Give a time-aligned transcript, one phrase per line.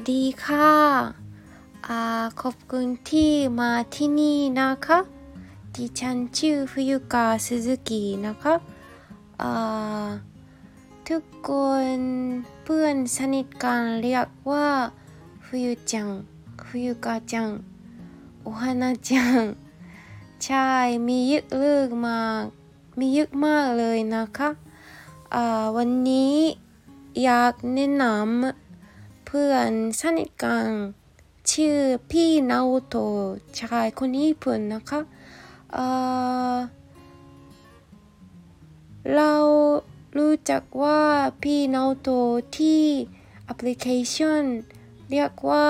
[0.00, 0.70] วัสดีค่ะ
[1.88, 2.00] อา
[2.40, 4.98] ขอบคุณที่มาที่นี่นะคะ
[5.74, 8.54] ดิฉันชื่อฟุยุกาสุซุกินะคะ
[9.40, 10.08] อ่า
[11.08, 11.50] ทุกค
[11.96, 11.98] น
[12.62, 14.68] เพื่อนสนิทกันเรียกว่า
[15.44, 16.08] ฟุยุจัง
[16.66, 17.48] ฟุยุกาจัง
[18.42, 19.40] โอฮานาจัง
[20.44, 20.68] ใช่
[21.06, 22.44] มีเยอะเลิกมาก
[22.98, 24.48] มีเยอะมากเลยนะคะ
[25.34, 26.36] อ่าวันนี้
[27.24, 28.59] อยากแนะนำ
[29.32, 30.68] เพื่อนสนิทกัน
[31.52, 31.78] ชื่อ
[32.10, 32.96] พี่นาโอโต
[33.60, 35.00] ชายคนญี่ปุ่นนะคะ
[39.14, 39.34] เรา
[40.16, 41.02] รู้จักว่า
[41.42, 42.08] พี่นาโอโต
[42.56, 42.84] ที่
[43.44, 44.44] แอปพลิเคชัน
[45.10, 45.68] เรียกว่า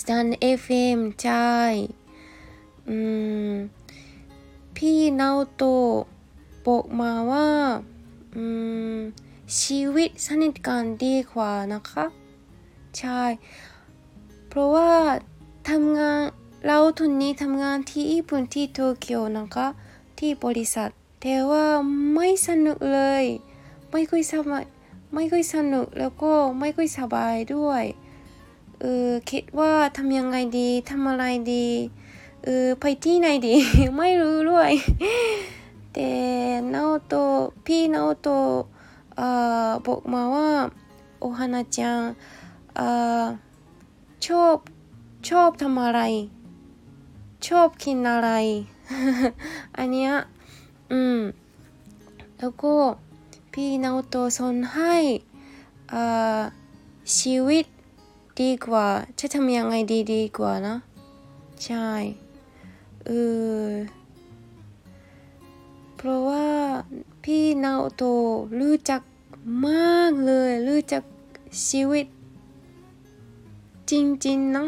[0.00, 0.28] Stan
[0.60, 1.52] FM ใช่
[2.88, 2.96] อื
[3.48, 3.50] ม
[4.76, 5.64] พี่นาโอโต
[6.66, 7.48] บอกมาว่า
[9.60, 12.04] ชีวิตสนิทกันดีกว่านะคะ
[12.98, 13.22] ใช่
[14.48, 14.90] เพราะว่า
[15.70, 16.20] ทำงาน
[16.66, 19.66] เราทุนนี้ทำงานที่ญี่ปุ่นที่โตเกียวนะคะ
[20.18, 21.64] ที่บริษัท แต่ว่า
[22.14, 23.24] ไม่สนุกเลย
[23.90, 24.64] ไม่ค่อยสบาย
[25.14, 27.84] ไม่ค่อยสนุกแล้วก็ไม่ค่อยสบายด้วย
[28.80, 31.66] เออคิดว่าทำยังไงดีทำอะไรดี
[32.44, 33.54] เออไปที่ไหนดี
[33.98, 34.70] ไม่รู้ด้วย
[35.92, 36.10] แต่
[36.72, 38.46] นาโอโตะพี่นาโอโตะ
[39.16, 39.28] เอ่
[39.66, 40.48] อบอกมาว่า
[41.20, 41.98] โอฮานาจัง
[42.76, 42.88] เอ่
[43.22, 43.24] อ
[44.26, 44.56] ชอบ
[45.28, 46.00] ชอบทำอะไร
[47.48, 48.30] ชอบกินอะไร
[49.76, 50.12] อันเนี้ย
[50.92, 51.18] อืม
[52.38, 52.74] แล้วก็
[53.52, 54.94] พี่นาโตสอนให้
[55.90, 56.02] เอ่
[56.36, 56.40] อ
[57.18, 57.64] ชีวิต
[58.40, 58.86] ดีกว่า
[59.18, 60.76] จะทำยังไงดีดีกว่านะ
[61.64, 61.88] ใช่
[63.04, 63.10] เอ
[63.66, 63.68] อ
[65.96, 66.48] เพราะว่า
[67.22, 68.02] พี่นาโต
[68.60, 69.02] รู้จัก
[69.66, 71.02] มากเลย รู้จัก
[71.68, 72.06] ชีวิต
[73.90, 73.92] จ
[74.26, 74.64] ริงๆนะ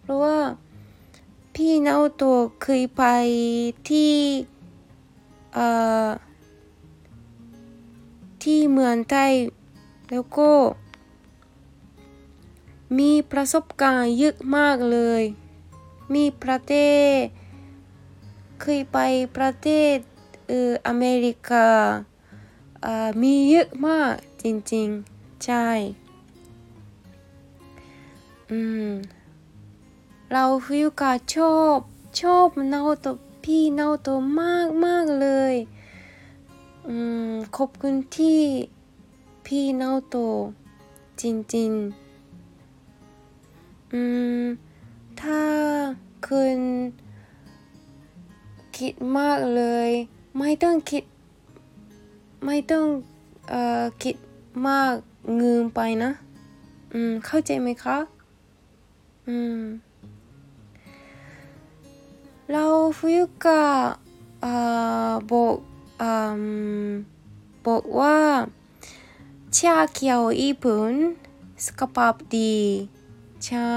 [0.00, 0.38] เพราะว่า
[1.54, 2.22] พี่นาโอโต
[2.62, 3.04] เคยไป
[3.88, 4.14] ที่
[5.54, 5.66] เอ่
[6.06, 6.08] อ
[8.42, 9.32] ที่เมืองไทย
[10.10, 10.50] แล้วก็
[12.98, 15.22] มีประสบการณ์เยอะมากเลย
[16.14, 16.74] มีประเท
[17.20, 17.22] ศ
[18.60, 18.98] เคยไป
[19.36, 19.96] ประเทศ
[20.48, 21.68] เอออเมริกา
[22.84, 24.12] อ่ามีเยอะมาก
[24.42, 24.44] จ
[24.74, 25.66] ริงๆ ใช่
[28.54, 28.92] อืม
[30.32, 31.78] เราฟิวกาชอบ
[32.20, 33.06] ชอบนาโอโต
[33.44, 34.08] พี่นาโอโต
[34.40, 35.54] มากมากเลย
[36.86, 36.96] อื
[37.30, 38.40] มขอบคุณที่
[39.46, 40.42] พี่นาโอโตะ
[41.20, 41.22] จ
[41.56, 44.02] ริงๆอื
[44.40, 44.42] ม
[45.20, 45.42] ถ้า
[46.26, 46.58] คุณ
[48.76, 49.90] คิดมากเลย
[50.38, 51.04] ไม่ต้องคิด
[52.46, 52.84] ไม่ต้อง
[53.50, 54.16] เอ่อคิด
[54.66, 54.92] มาก
[55.36, 56.10] เงินไปนะ
[56.92, 57.98] อืมเข้าใจไหมคะ
[59.28, 59.60] อืม
[62.50, 62.66] เรา
[62.98, 63.62] ฟิวกา
[65.30, 65.56] บอก
[67.66, 68.18] บอกว่า
[69.56, 70.92] ชาเขียวญี่ปุ่น
[71.66, 72.56] สุขภาพดี
[73.46, 73.74] ใช่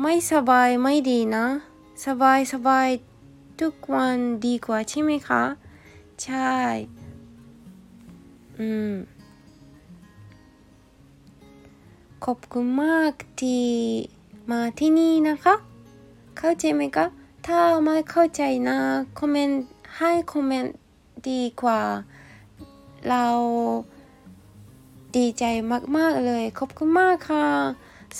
[0.00, 1.46] ไม่สบายไม่ดีนะ
[2.06, 2.88] สบายสบาย
[3.60, 5.44] ทุกวันดีกว่าใช่ไหมคะ
[6.24, 6.52] ใช่
[8.58, 8.92] อืม
[12.28, 13.66] ขอบคุณมากที่
[14.50, 15.54] มาที่นี่นะคะ
[16.38, 17.06] เข้าใจไหมคะ
[17.46, 18.78] ถ้าไม่เข้าใจนะ
[19.18, 19.60] คอมเมนต์
[19.98, 20.74] ให้คอมเมนต์
[21.28, 21.80] ดีกว่า
[23.08, 23.26] เรา
[25.16, 25.44] ดีใจ
[25.96, 27.46] มากๆเลย ขอบคุณมากค่ะ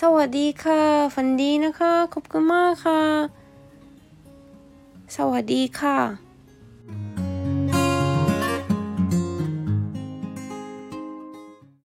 [0.00, 0.82] สวัสดีค่ะ
[1.14, 3.02] ฝันดีนะคะ ขอบคุณมากค่ะ
[5.16, 6.23] สวัสดีค่ะ